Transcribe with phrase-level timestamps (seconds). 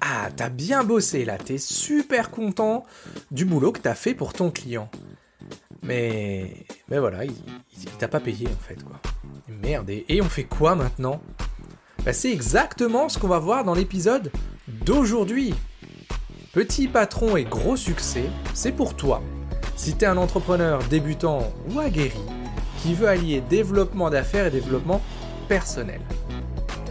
[0.00, 2.84] Ah, t'as bien bossé là, t'es super content
[3.30, 4.90] du boulot que t'as fait pour ton client.
[5.82, 6.52] Mais,
[6.88, 7.34] mais voilà, il,
[7.98, 9.00] t'a pas payé en fait quoi.
[9.48, 11.20] Merde, et, on fait quoi maintenant?
[12.04, 14.30] Bah, C'est exactement ce qu'on va voir dans l'épisode
[14.84, 15.54] d'aujourd'hui.
[16.52, 18.24] Petit patron et gros succès,
[18.54, 19.22] c'est pour toi.
[19.76, 22.18] Si t'es un entrepreneur débutant ou aguerri
[22.82, 25.00] qui veut allier développement d'affaires et développement
[25.48, 26.00] personnel.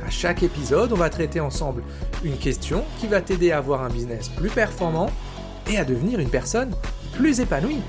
[0.07, 1.83] À chaque épisode, on va traiter ensemble
[2.23, 5.11] une question qui va t'aider à avoir un business plus performant
[5.69, 6.73] et à devenir une personne
[7.11, 7.81] plus épanouie.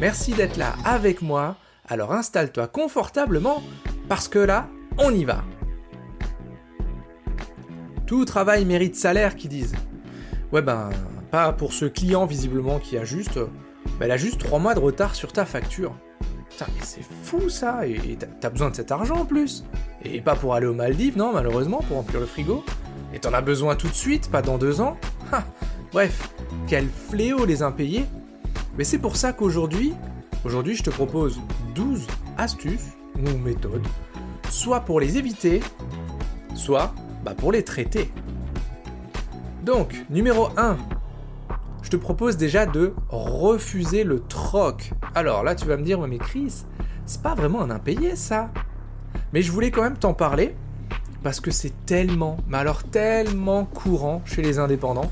[0.00, 1.56] Merci d'être là avec moi,
[1.86, 3.62] alors installe-toi confortablement
[4.08, 5.44] parce que là, on y va.
[8.06, 9.74] Tout travail mérite salaire qui disent.
[10.52, 10.88] Ouais ben,
[11.30, 13.38] pas pour ce client visiblement qui a juste...
[13.98, 15.94] Ben, elle a juste 3 mois de retard sur ta facture.
[16.50, 19.64] Putain, c'est fou ça, et t'as besoin de cet argent en plus.
[20.04, 22.64] Et pas pour aller aux Maldives, non, malheureusement, pour remplir le frigo.
[23.14, 24.96] Et t'en as besoin tout de suite, pas dans deux ans.
[25.92, 26.30] Bref,
[26.66, 28.04] quel fléau les impayés.
[28.78, 29.92] Mais c'est pour ça qu'aujourd'hui,
[30.44, 31.40] aujourd'hui je te propose
[31.74, 32.06] 12
[32.38, 33.86] astuces ou méthodes,
[34.48, 35.60] soit pour les éviter,
[36.54, 38.10] soit bah, pour les traiter.
[39.64, 40.78] Donc, numéro 1,
[41.82, 44.92] je te propose déjà de refuser le troc.
[45.14, 46.64] Alors là, tu vas me dire, mais Chris,
[47.06, 48.50] c'est pas vraiment un impayé ça.
[49.32, 50.54] Mais je voulais quand même t'en parler
[51.22, 55.10] parce que c'est tellement, mais alors tellement courant chez les indépendants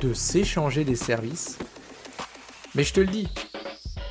[0.00, 1.58] de s'échanger des services.
[2.74, 3.28] Mais je te le dis,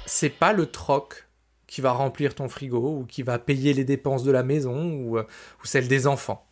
[0.06, 1.28] c'est pas le troc
[1.68, 5.18] qui va remplir ton frigo ou qui va payer les dépenses de la maison ou,
[5.18, 5.24] euh,
[5.64, 6.46] ou celles des enfants.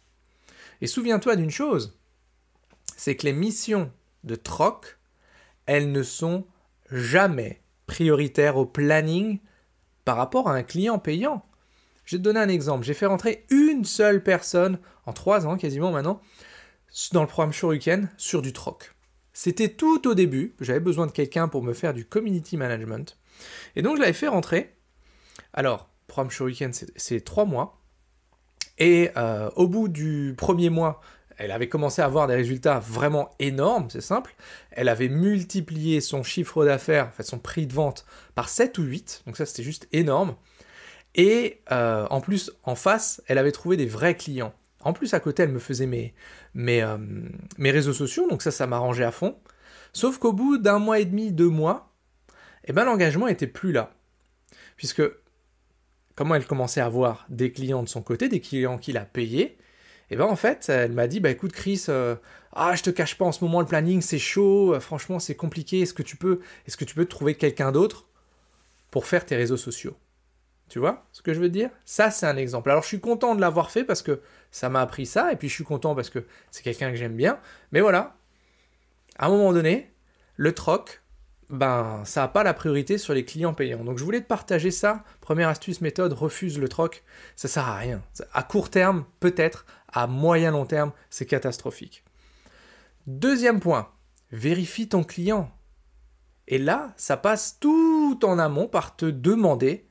[0.81, 1.97] Et souviens-toi d'une chose,
[2.95, 3.91] c'est que les missions
[4.23, 4.98] de troc,
[5.70, 6.48] elles ne sont
[6.92, 9.38] jamais prioritaires au planning
[10.03, 11.45] par rapport à un client payant.
[12.06, 12.84] Je vais te donner un exemple.
[12.84, 16.22] J'ai fait rentrer une seule personne en trois ans quasiment maintenant
[17.14, 18.95] dans le programme Shuriken sur du troc.
[19.31, 20.56] C'était tout au début.
[20.59, 23.20] J'avais besoin de quelqu'un pour me faire du community management.
[23.75, 24.75] Et donc je l'avais fait rentrer.
[25.53, 27.79] Alors, programme Shuriken, c'est trois mois.
[28.79, 31.00] Et euh, au bout du premier mois,
[31.39, 34.35] elle avait commencé à avoir des résultats vraiment énormes, c'est simple.
[34.72, 38.05] Elle avait multiplié son chiffre d'affaires, en son prix de vente,
[38.35, 39.23] par 7 ou 8.
[39.25, 40.35] Donc ça, c'était juste énorme.
[41.16, 44.53] Et euh, en plus, en face, elle avait trouvé des vrais clients.
[44.81, 46.13] En plus, à côté, elle me faisait mes,
[46.53, 46.97] mes, euh,
[47.57, 49.38] mes réseaux sociaux, donc ça, ça m'arrangeait à fond.
[49.94, 51.94] Sauf qu'au bout d'un mois et demi, deux mois,
[52.66, 53.94] eh ben, l'engagement était plus là.
[54.75, 55.03] Puisque,
[56.16, 59.57] comment elle commençait à avoir des clients de son côté, des clients qu'il a payés,
[60.12, 62.16] et eh ben en fait, elle m'a dit, bah écoute Chris, euh,
[62.53, 65.81] ah je te cache pas en ce moment le planning c'est chaud, franchement c'est compliqué,
[65.81, 68.08] est-ce que tu peux, est-ce que tu peux trouver quelqu'un d'autre
[68.90, 69.96] pour faire tes réseaux sociaux?
[70.70, 71.72] Tu vois ce que je veux dire?
[71.84, 72.70] Ça, c'est un exemple.
[72.70, 74.22] Alors, je suis content de l'avoir fait parce que
[74.52, 77.16] ça m'a appris ça, et puis je suis content parce que c'est quelqu'un que j'aime
[77.16, 77.40] bien.
[77.72, 78.16] Mais voilà,
[79.18, 79.91] à un moment donné,
[80.38, 81.02] le troc,
[81.50, 83.84] ben, ça n'a pas la priorité sur les clients payants.
[83.84, 85.03] Donc, je voulais te partager ça.
[85.22, 87.03] Première astuce, méthode, refuse le troc.
[87.36, 88.03] Ça sert à rien.
[88.34, 89.66] À court terme, peut-être.
[89.91, 92.03] À moyen long terme, c'est catastrophique.
[93.07, 93.91] Deuxième point,
[94.31, 95.51] vérifie ton client.
[96.47, 99.89] Et là, ça passe tout en amont par te demander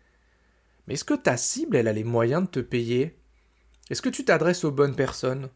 [0.88, 3.19] mais est-ce que ta cible, elle a les moyens de te payer?
[3.91, 5.50] Est-ce que tu t'adresses aux bonnes personnes?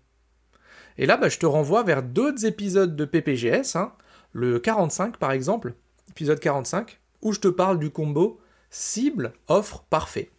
[0.98, 3.94] Et là, bah, je te renvoie vers d'autres épisodes de PPGS, hein.
[4.32, 5.72] le 45 par exemple,
[6.10, 10.31] épisode 45, où je te parle du combo cible, offre, parfait.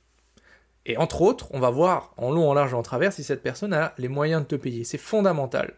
[0.86, 3.42] Et entre autres, on va voir en long, en large et en travers si cette
[3.42, 4.84] personne a les moyens de te payer.
[4.84, 5.76] C'est fondamental.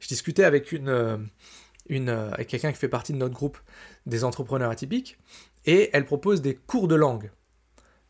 [0.00, 1.16] Je discutais avec une, euh,
[1.90, 3.58] euh, avec quelqu'un qui fait partie de notre groupe
[4.06, 5.18] des entrepreneurs atypiques,
[5.64, 7.30] et elle propose des cours de langue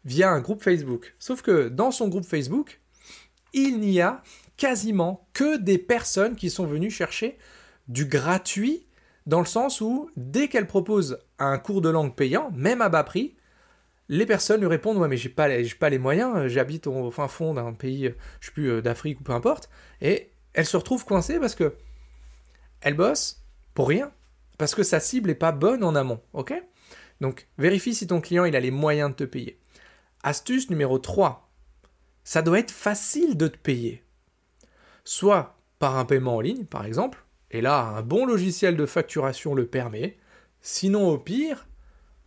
[0.05, 1.15] via un groupe Facebook.
[1.19, 2.81] Sauf que dans son groupe Facebook,
[3.53, 4.23] il n'y a
[4.57, 7.39] quasiment que des personnes qui sont venues chercher
[7.89, 8.87] du gratuit,
[9.27, 13.05] dans le sens où dès qu'elle propose un cours de langue payant, même à bas
[13.05, 13.37] prix,
[14.13, 15.49] les personnes lui répondent ouais mais j'ai pas,
[15.81, 19.25] pas les moyens, j'habite au fin fond d'un pays, je sais plus euh, d'Afrique ou
[19.25, 19.71] peu importe,
[20.03, 21.75] et elle se retrouve coincée parce que
[22.83, 23.43] elle bosse
[23.73, 24.13] pour rien,
[24.59, 26.53] parce que sa cible n'est pas bonne en amont, ok?
[27.23, 29.59] Donc vérifie si ton client il a les moyens de te payer.
[30.23, 31.51] Astuce numéro 3.
[32.23, 34.05] Ça doit être facile de te payer.
[35.05, 39.55] Soit par un paiement en ligne, par exemple, et là, un bon logiciel de facturation
[39.55, 40.19] le permet.
[40.61, 41.67] Sinon, au pire,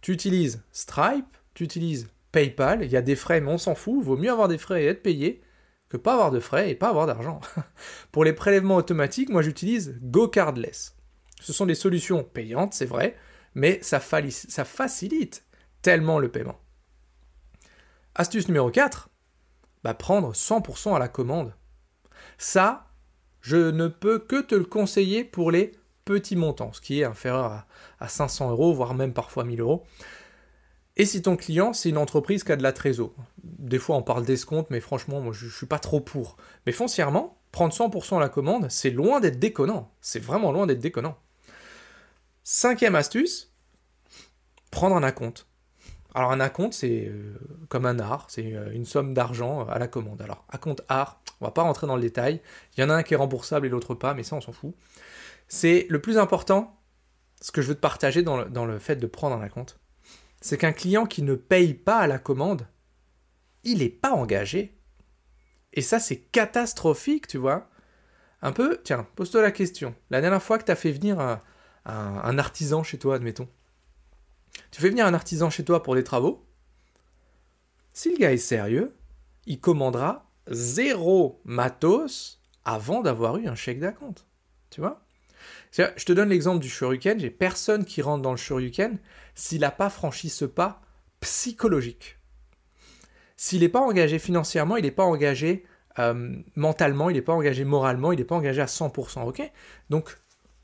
[0.02, 4.04] tu utilises Stripe, tu utilises PayPal, il y a des frais, mais on s'en fout,
[4.04, 5.42] vaut mieux avoir des frais et être payé
[5.90, 7.40] que pas avoir de frais et pas avoir d'argent.
[8.12, 10.96] Pour les prélèvements automatiques, moi j'utilise GoCardless.
[11.42, 13.16] Ce sont des solutions payantes, c'est vrai,
[13.54, 15.46] mais ça, facilite
[15.82, 16.60] tellement le paiement.
[18.16, 19.10] Astuce numéro 4,
[19.84, 21.54] bah prendre 100% à la commande.
[22.38, 22.88] Ça,
[23.42, 25.74] Je ne peux que te le conseiller pour les
[26.04, 27.66] petits montants, ce qui est inférieur
[28.00, 29.86] à, 500 euros, voire même parfois 1000 euros.
[30.98, 33.14] Et si ton client, c'est une entreprise qui a de la trésor.
[33.44, 36.38] Des fois, on parle d'escompte, mais franchement, moi, je, ne suis pas trop pour.
[36.66, 39.92] Mais foncièrement, prendre 100% la commande, c'est loin d'être déconnant.
[40.00, 41.18] C'est vraiment loin d'être déconnant.
[42.44, 43.52] Cinquième astuce,
[44.72, 45.48] prendre un acompte.
[46.14, 47.38] Alors un acompte, c'est euh,
[47.68, 50.22] comme un art, c'est euh, une somme d'argent à la commande.
[50.22, 52.40] Alors acompte art, on va pas rentrer dans le détail.
[52.78, 54.54] Il y en a un qui est remboursable et l'autre pas, mais ça on s'en
[54.54, 54.74] fout.
[55.50, 56.80] C'est le plus important,
[57.42, 59.78] ce que je veux te partager dans le, dans le fait de prendre un acompte,
[60.46, 62.68] c'est qu'un client qui ne paye pas à la commande,
[63.64, 64.78] il n'est pas engagé.
[65.74, 67.68] Et ça c'est catastrophique, tu vois.
[68.44, 69.96] Un peu, tiens, pose-toi la question.
[70.12, 71.20] La dernière fois que tu as fait venir
[71.86, 73.50] un artisan chez toi, admettons,
[74.70, 76.46] tu fais venir un artisan chez toi pour des travaux.
[77.92, 78.96] Si le gars est sérieux,
[79.48, 84.28] il commandera zéro matos avant d'avoir eu un chèque d'acompte.
[84.70, 85.05] Tu vois?
[85.72, 87.20] Je te donne l'exemple du shuriken.
[87.20, 88.98] J'ai personne qui rentre dans le shuriken
[89.34, 90.82] s'il n'a pas franchi ce pas
[91.20, 92.18] psychologique.
[93.38, 95.66] S'il n'est pas engagé financièrement, il n'est pas engagé
[96.00, 99.28] euh, mentalement, il n'est pas engagé moralement, il n'est pas engagé à 100%.
[99.28, 99.42] Ok?
[99.90, 100.18] Donc,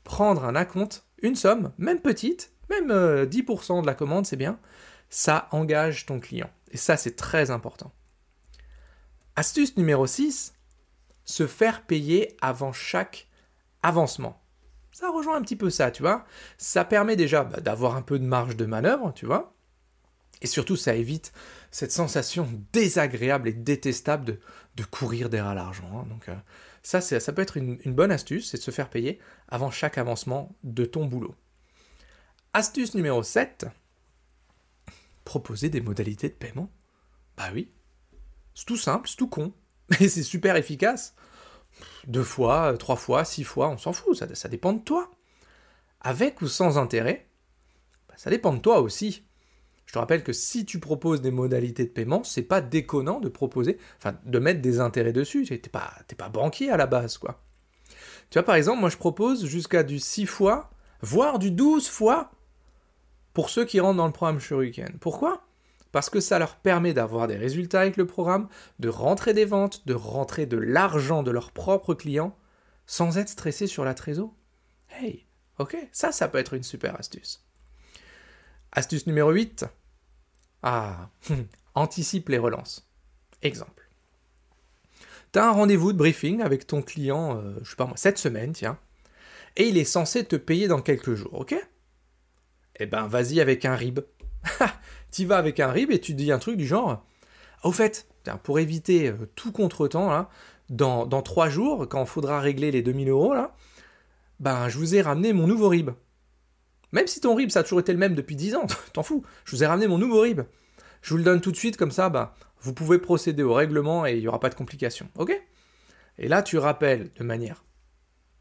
[0.04, 4.58] prendre un acompte, une somme, même petite, même 10% euh, de la commande, c'est bien,
[5.10, 6.50] ça engage ton client.
[6.70, 7.92] Et ça, c'est très important.
[9.36, 10.54] Astuce numéro 6,
[11.24, 13.28] se faire payer avant chaque
[13.82, 14.41] avancement.
[14.92, 16.24] Ça rejoint un petit peu ça, tu vois.
[16.58, 19.54] Ça permet déjà bah, d'avoir un peu de marge de manœuvre, tu vois.
[20.42, 21.32] Et surtout, ça évite
[21.70, 24.38] cette sensation désagréable et détestable
[24.76, 25.90] de, courir derrière l'argent.
[25.94, 26.06] Hein.
[26.08, 26.34] Donc, euh,
[26.82, 30.54] ça, ça peut être une bonne astuce, c'est de se faire payer avant chaque avancement
[30.64, 31.34] de ton boulot.
[32.54, 33.66] Astuce numéro 7.
[35.24, 36.70] Proposer des modalités de paiement.
[37.38, 37.72] Bah oui.
[38.54, 39.54] C'est tout simple, c'est tout con.
[39.88, 41.14] Mais c'est super efficace.
[42.06, 45.10] Deux fois, trois fois, six fois, on s'en fout, ça, dépend de toi.
[46.00, 47.28] Avec ou sans intérêt,
[48.08, 49.24] bah, ça dépend de toi aussi.
[49.86, 53.28] Je te rappelle que si tu proposes des modalités de paiement, c'est pas déconnant de
[53.28, 55.44] proposer, enfin, de mettre des intérêts dessus.
[55.44, 57.42] T'es pas, pas banquier à la base, quoi.
[58.30, 60.70] Tu vois, par exemple, moi je propose jusqu'à du 6 fois,
[61.02, 62.30] voire du 12 fois
[63.34, 64.96] pour ceux qui rentrent dans le programme Shuriken.
[64.98, 65.44] Pourquoi?
[65.92, 68.48] Parce que ça leur permet d'avoir des résultats avec le programme,
[68.78, 72.36] de rentrer des ventes, de rentrer de l'argent de leurs propres clients,
[72.86, 74.34] sans être stressé sur la trésor.
[74.90, 75.26] Hey,
[75.58, 77.44] ok, ça, ça peut être une super astuce.
[78.72, 79.66] Astuce numéro 8.
[80.62, 81.10] Ah,
[81.74, 82.88] anticipe les relances.
[83.42, 83.88] Exemple.
[85.32, 88.18] Tu as un rendez-vous de briefing avec ton client, euh, je sais pas moi, cette
[88.18, 88.78] semaine, tiens,
[89.56, 91.54] et il est censé te payer dans quelques jours, ok?
[92.76, 94.00] Eh ben vas-y avec un rib.
[95.12, 97.04] tu vas avec un rib et tu dis un truc du genre
[97.62, 98.06] Au fait,
[98.42, 100.28] pour éviter euh, tout contretemps,
[100.68, 103.54] dans, dans trois jours, quand il faudra régler les 2000 euros, là,
[104.40, 105.90] ben je vous ai ramené mon nouveau rib.
[106.92, 109.22] Même si ton rib, ça a toujours été le même depuis 10 ans, t'en fous,
[109.44, 110.42] je vous ai ramené mon nouveau rib.
[111.00, 114.06] Je vous le donne tout de suite, comme ça, bah, vous pouvez procéder au règlement
[114.06, 115.08] et il n'y aura pas de complications.
[115.18, 115.32] Ok?
[116.18, 117.64] Et là, tu rappelles de manière.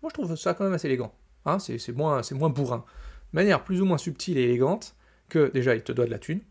[0.02, 1.14] Moi, je trouve ça quand même assez élégant.
[1.46, 2.86] Hein c'est moins, moins bourrin
[3.34, 4.96] manière plus ou moins subtile et élégante
[5.38, 6.42] déjà il te doit de la thune,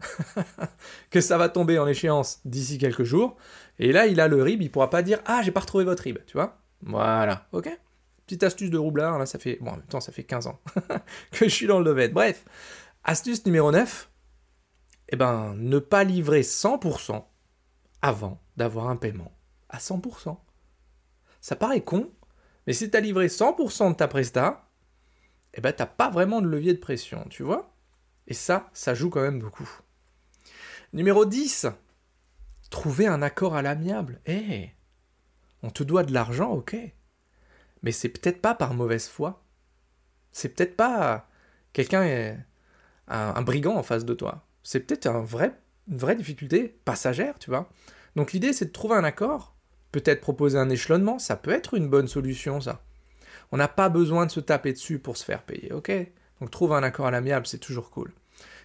[1.11, 3.37] que ça va tomber en échéance d'ici quelques jours,
[3.79, 6.03] et là il a le RIB, il pourra pas dire ah j'ai pas retrouvé votre
[6.03, 7.71] RIB, tu vois Voilà, ok
[8.27, 10.61] Petite astuce de roublard, là ça fait, bon en même temps ça fait 15 ans
[11.33, 12.13] que je suis dans le domaine.
[12.13, 12.45] Bref,
[13.03, 14.09] astuce numéro 9,
[15.09, 17.25] eh ben ne pas livrer 100%
[18.03, 19.33] avant d'avoir un paiement
[19.69, 20.37] à 100%.
[21.41, 22.11] Ça paraît con,
[22.67, 24.69] mais si tu as livré 100% de ta presta,
[25.55, 27.75] eh ben t'as pas vraiment de levier de pression, tu vois
[28.31, 29.69] Et ça, ça joue quand même beaucoup.
[30.93, 31.67] Numéro 10,
[32.71, 34.21] trouver un accord à l'amiable.
[34.25, 34.71] Eh,
[35.65, 36.77] on te doit de l'argent, ok.
[37.83, 39.43] Mais c'est peut-être pas par mauvaise foi.
[40.31, 41.29] C'est peut-être pas
[41.73, 42.03] quelqu'un,
[43.09, 44.47] un, un, brigand en face de toi.
[44.63, 47.69] C'est peut-être une vraie difficulté passagère, tu vois.
[48.15, 49.57] Donc l'idée, c'est de trouver un accord.
[49.91, 52.85] Peut-être proposer un échelonnement, ça peut être une bonne solution, ça.
[53.51, 55.91] On n'a pas besoin de se taper dessus pour se faire payer, ok
[56.41, 58.13] Donc trouve un accord à l'amiable, c'est toujours cool.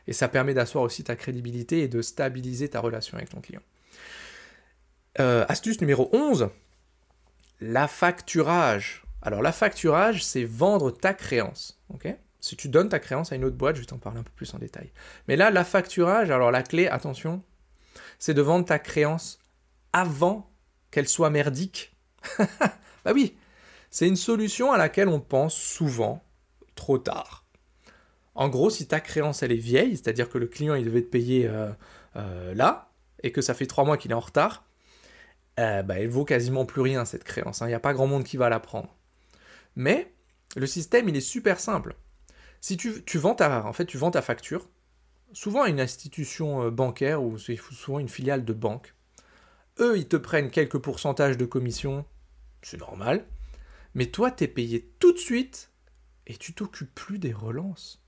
[0.07, 3.61] Et ça permet d'asseoir aussi ta crédibilité et de stabiliser ta relation avec ton client.
[5.19, 6.49] Euh, astuce numéro 11,
[7.61, 9.03] la facturage.
[9.21, 11.79] Alors la facturage, c'est vendre ta créance.
[12.39, 14.31] si tu donnes ta créance à une autre boîte, je vais t'en parler un peu
[14.35, 14.91] plus en détail.
[15.27, 17.41] Mais là, la facturage, alors la clé, attention,
[18.19, 19.39] c'est de vendre ta créance
[19.93, 20.51] avant
[20.91, 21.95] qu'elle soit merdique.
[22.39, 23.35] bah oui,
[23.89, 26.23] c'est une solution à laquelle on pense souvent
[26.75, 27.44] trop tard.
[28.35, 31.09] En gros, si ta créance elle est vieille, c'est-à-dire que le client il devait te
[31.09, 31.71] payer euh,
[32.15, 32.91] euh, là,
[33.23, 34.65] et que ça fait trois mois qu'il est en retard,
[35.59, 37.59] euh, bah, elle vaut quasiment plus rien cette créance.
[37.59, 37.67] Il hein.
[37.67, 38.95] n'y a pas grand monde qui va la prendre.
[39.75, 40.13] Mais
[40.55, 41.95] le système, il est super simple.
[42.61, 44.69] Si tu, tu vends ta, en fait, tu vends ta facture,
[45.33, 48.93] souvent à une institution euh, bancaire ou souvent une filiale de banque,
[49.79, 52.05] eux, ils te prennent quelques pourcentages de commission,
[52.61, 53.25] c'est normal,
[53.93, 55.71] mais toi, t'es payé tout de suite
[56.27, 58.04] et tu t'occupes plus des relances.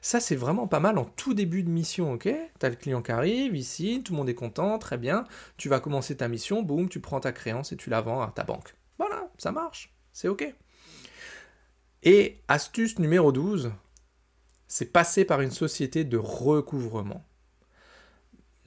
[0.00, 2.28] Ça, c'est vraiment pas mal en tout début de mission, ok?
[2.58, 5.24] T'as le client qui arrive, ici, tout le monde est content, très bien.
[5.56, 8.30] Tu vas commencer ta mission, boum, tu prends ta créance et tu la vends à
[8.30, 8.74] ta banque.
[8.98, 10.54] Voilà, ça marche, c'est ok.
[12.02, 13.72] Et astuce numéro 12,
[14.68, 17.24] c'est passer par une société de recouvrement.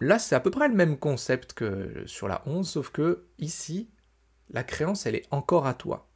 [0.01, 3.89] Là, c'est à peu près le même concept que sur la 11, sauf que ici,
[4.49, 6.07] la créance, elle est encore à toi.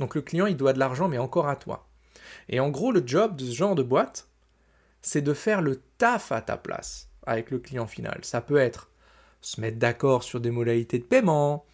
[0.00, 1.88] Donc le client, il doit de l'argent, mais encore à toi.
[2.48, 4.28] Et en gros, le job de ce genre de boîte,
[5.02, 8.20] c'est de faire le taf à ta place avec le client final.
[8.22, 8.90] Ça peut être
[9.40, 11.64] se mettre d'accord sur des modalités de paiement,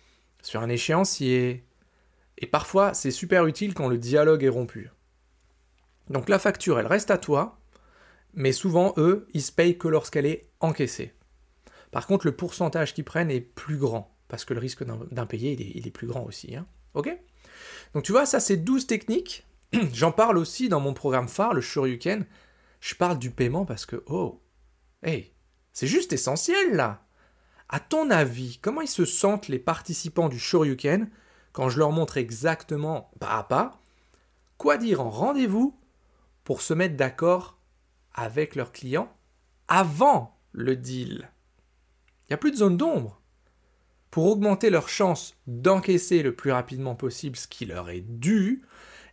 [0.43, 1.65] sur un échéancier.
[2.39, 4.91] Et parfois, c'est super utile quand le dialogue est rompu.
[6.11, 7.59] Donc la facture, elle reste à toi,
[8.35, 11.15] mais souvent, eux, ils se payent que lorsqu'elle est encaissée.
[11.91, 15.77] Par contre, le pourcentage qu'ils prennent est plus grand, parce que le risque d'impayé, il,
[15.77, 16.57] il est, plus grand aussi.
[16.57, 16.67] Hein.
[16.95, 17.17] Ok?
[17.95, 19.47] Donc tu vois, ça c'est 12 techniques.
[19.93, 22.27] J'en parle aussi dans mon programme phare, le Shoryuken,
[22.85, 24.43] je parle du paiement parce que, oh,
[25.03, 25.33] hey,
[25.73, 27.07] c'est juste essentiel là.
[27.71, 31.09] À ton avis, comment ils se sentent les participants du Shoryuken
[31.55, 33.81] quand je leur montre exactement, pas à pas,
[34.59, 35.81] quoi dire en rendez-vous
[36.45, 37.59] pour se mettre d'accord
[38.13, 39.11] avec leurs clients
[39.67, 41.31] avant le deal?
[42.25, 43.19] Il n'y a plus de zone d'ombre.
[44.11, 48.67] Pour augmenter leur chance d'encaisser le plus rapidement possible ce qui leur est dû,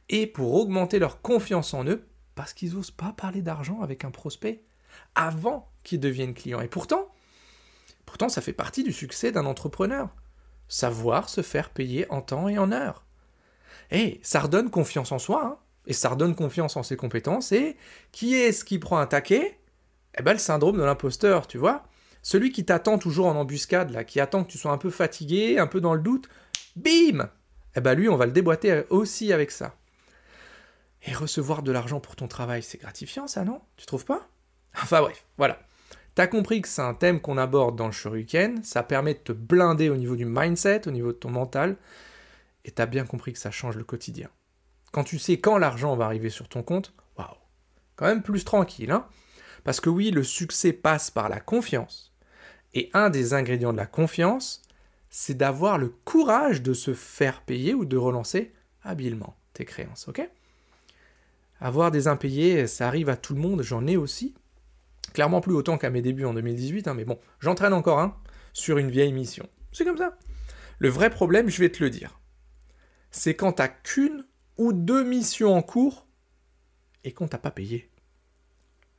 [0.10, 4.11] et pour augmenter leur confiance en eux, parce qu'ils n'osent pas parler d'argent avec un
[4.11, 4.63] prospect
[5.15, 6.61] avant qu'il devienne client.
[6.61, 7.07] Et pourtant,
[8.05, 10.09] pourtant, ça fait partie du succès d'un entrepreneur.
[10.67, 13.03] Savoir se faire payer en temps et en heure.
[13.91, 15.57] Et ça redonne confiance en soi, hein.
[15.85, 17.51] et ça redonne confiance en ses compétences.
[17.51, 17.75] Et
[18.11, 19.59] qui est-ce qui prend un taquet?
[20.17, 21.83] Eh ben, le syndrome de l'imposteur, tu vois.
[22.21, 25.57] Celui qui t'attend toujours en embuscade, là, qui attend que tu sois un peu fatigué,
[25.57, 26.29] un peu dans le doute,
[26.75, 27.29] bim
[27.75, 29.75] Eh ben, lui, on va le déboîter aussi avec ça.
[31.03, 33.62] Et recevoir de l'argent pour ton travail, c'est gratifiant, ça, non?
[33.75, 34.27] Tu trouves pas?
[34.81, 35.60] Enfin bref, voilà.
[36.13, 39.31] T'as compris que c'est un thème qu'on aborde dans le Shoryuken, ça permet de te
[39.31, 41.77] blinder au niveau du mindset, au niveau de ton mental,
[42.65, 44.29] et t'as bien compris que ça change le quotidien.
[44.91, 47.27] Quand tu sais quand l'argent va arriver sur ton compte, waouh,
[47.96, 49.08] quand même plus tranquille, hein.
[49.63, 52.13] Parce que oui, le succès passe par la confiance.
[52.74, 54.63] Et un des ingrédients de la confiance,
[55.10, 58.53] c'est d'avoir le courage de se faire payer ou de relancer
[58.84, 60.27] habilement tes créances, ok?
[61.62, 64.34] Avoir des impayés, ça arrive à tout le monde, j'en ai aussi.
[65.13, 68.18] Clairement plus autant qu'à mes débuts en 2018, hein, mais bon, j'entraîne encore un
[68.53, 69.48] sur une vieille mission.
[69.72, 70.18] C'est comme ça.
[70.80, 72.20] Le vrai problème, je vais te le dire,
[73.12, 74.25] c'est quand t'as qu'une
[74.58, 76.08] ou deux missions en cours
[77.03, 77.89] et qu'on t'a pas payé.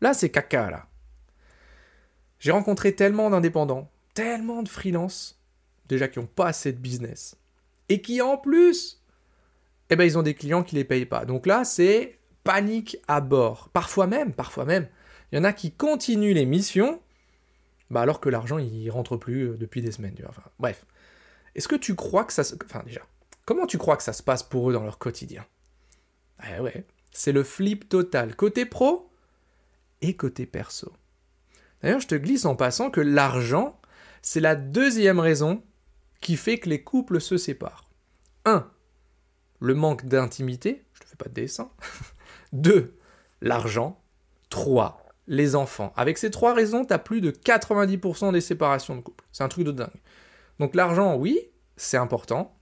[0.01, 0.89] Là, c'est caca, là.
[2.39, 5.41] J'ai rencontré tellement d'indépendants, tellement de freelances,
[5.87, 7.37] déjà qui n'ont pas assez de business,
[7.89, 9.03] et qui en plus,
[9.91, 11.25] eh ben, ils ont des clients qui les payent pas.
[11.25, 13.69] Donc là, c'est panique à bord.
[13.73, 14.89] Parfois même, parfois même,
[15.31, 17.01] il y en a qui continuent les missions,
[17.91, 20.17] bah alors que l'argent il rentre plus euh, depuis des semaines.
[20.59, 20.87] Bref.
[21.55, 22.55] Est-ce que tu crois que ça se...
[22.65, 23.03] Enfin déjà,
[23.45, 25.45] comment tu crois que ça se passe pour eux dans leur quotidien?
[26.49, 29.11] Eh ouais, c'est le flip total, côté pro
[30.01, 30.93] et côté perso.
[31.83, 33.81] D'ailleurs, je te glisse en passant que l'argent,
[34.23, 35.63] c'est la deuxième raison
[36.21, 37.89] qui fait que les couples se séparent.
[38.45, 38.71] 1.
[39.61, 41.71] Le manque d'intimité, je te fais pas de dessin.
[42.53, 42.97] 2.
[43.41, 44.01] L'argent.
[44.51, 45.03] 3.
[45.27, 45.93] Les enfants.
[45.97, 49.25] Avec ces trois raisons, tu as plus de 90% des séparations de couple.
[49.33, 49.89] C'est un truc de dingue.
[50.59, 51.39] Donc l'argent, oui,
[51.77, 52.57] c'est important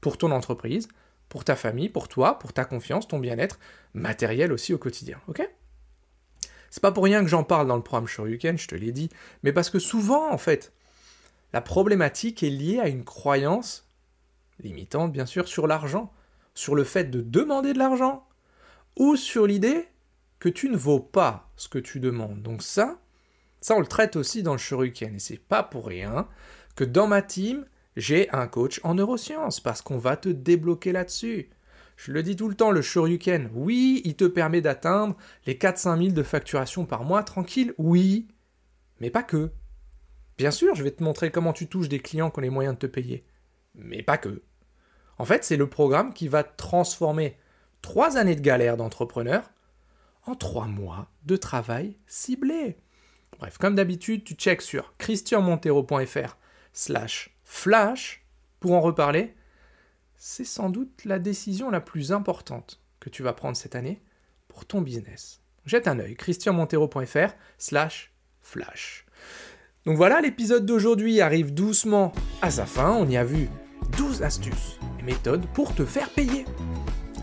[0.00, 0.88] pour ton entreprise,
[1.28, 3.58] pour ta famille, pour toi, pour ta confiance, ton bien-être,
[3.94, 5.18] matériel aussi au quotidien.
[5.28, 5.42] Ok?
[6.70, 9.08] C'est pas pour rien que j'en parle dans le programme Shoryuken, je te l'ai dit,
[9.42, 10.72] mais parce que souvent, en fait,
[11.52, 13.88] la problématique est liée à une croyance
[14.60, 16.12] limitante, bien sûr, sur l'argent,
[16.54, 18.26] sur le fait de demander de l'argent,
[18.96, 19.88] ou sur l'idée
[20.38, 22.42] que tu ne vaux pas ce que tu demandes.
[22.42, 23.00] Donc ça,
[23.60, 26.28] ça on le traite aussi dans le Shoryuken, et c'est pas pour rien
[26.76, 27.64] que dans ma team,
[27.96, 31.50] j'ai un coach en neurosciences, parce qu'on va te débloquer là-dessus.
[31.96, 35.98] Je le dis tout le temps, le Shoryuken, oui, il te permet d'atteindre les 4-5
[35.98, 38.26] 000 de facturation par mois, tranquille, oui,
[39.00, 39.50] mais pas que.
[40.36, 42.74] Bien sûr, je vais te montrer comment tu touches des clients qui ont les moyens
[42.74, 43.24] de te payer,
[43.76, 44.42] mais pas que.
[45.18, 47.38] En fait, c'est le programme qui va transformer
[47.84, 49.50] trois années de galère d'entrepreneur
[50.24, 52.78] en trois mois de travail ciblé.
[53.38, 56.38] Bref, comme d'habitude, tu checks sur christianmontero.fr
[56.72, 58.24] slash flash
[58.58, 59.34] pour en reparler.
[60.16, 64.00] c'est sans doute la décision la plus importante que tu vas prendre cette année
[64.48, 65.42] pour ton business.
[65.66, 69.04] Jette un œil, christianmontero.fr slash flash.
[69.84, 72.92] Donc voilà, l'épisode d'aujourd'hui arrive doucement à sa fin.
[72.92, 73.50] On y a vu
[73.98, 76.46] 12 astuces et méthodes pour te faire payer.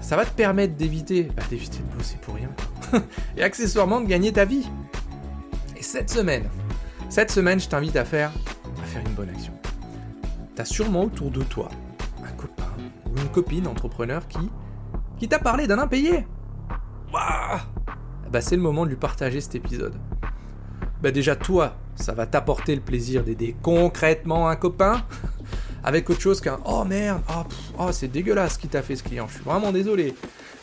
[0.01, 2.49] Ça va te permettre d'éviter, bah, d'éviter de bosser pour rien.
[3.37, 4.67] et accessoirement de gagner ta vie.
[5.77, 6.49] Et cette semaine,
[7.09, 8.31] cette semaine, je t'invite à faire,
[8.81, 9.53] à faire une bonne action.
[10.55, 11.69] T'as sûrement autour de toi
[12.23, 12.71] un copain
[13.05, 14.49] ou une copine entrepreneur qui,
[15.17, 16.25] qui t'a parlé d'un impayé.
[18.31, 19.95] Bah c'est le moment de lui partager cet épisode.
[21.01, 25.03] Bah déjà toi, ça va t'apporter le plaisir d'aider concrètement un copain?
[25.83, 27.21] Avec autre chose qu'un oh merde,
[27.79, 30.15] oh, c'est dégueulasse qui t'a fait ce client, je suis vraiment désolé.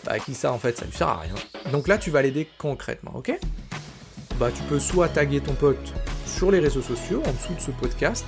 [0.04, 1.34] Bah qui ça en fait, ça lui sert à rien.
[1.72, 3.38] Donc là tu vas l'aider concrètement, ok?
[4.38, 5.92] Bah tu peux soit taguer ton pote
[6.24, 8.24] sur les réseaux sociaux en dessous de ce podcast,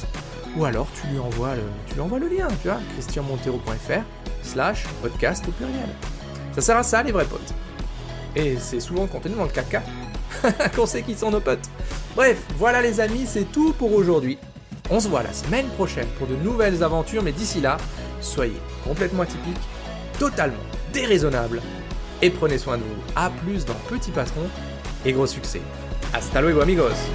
[0.57, 4.03] ou alors tu lui envoies le, tu lui envoies le lien, tu vois, christianmontero.fr
[4.43, 5.89] slash podcast au pluriel.
[6.53, 7.55] Ça sert à ça les vrais potes.
[8.35, 9.83] Et c'est souvent contenu dans le caca
[10.77, 11.69] qu'on sait qui sont nos potes.
[12.17, 14.39] Bref, voilà les amis, c'est tout pour aujourd'hui.
[14.93, 17.77] On se voit la semaine prochaine pour de nouvelles aventures, mais d'ici là,
[18.21, 19.57] soyez complètement atypiques,
[20.19, 20.57] totalement
[20.93, 21.63] déraisonnables,
[22.23, 23.03] et prenez soin de vous.
[23.15, 24.49] A plus dans Petit Patron
[25.05, 25.61] et gros succès.
[26.13, 27.09] Hasta luego amigos